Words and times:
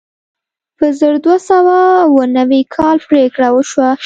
په 0.77 0.85
زر 0.99 1.15
دوه 1.23 1.37
سوه 1.49 1.77
اوه 2.07 2.23
نوي 2.37 2.61
کال 2.75 2.97
پرېکړه 3.09 3.47
وشوه. 3.51 3.89